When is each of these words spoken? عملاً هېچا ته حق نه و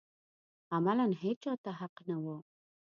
عملاً 0.75 1.05
هېچا 1.23 1.53
ته 1.63 1.71
حق 1.79 1.95
نه 2.09 2.17
و 2.23 2.25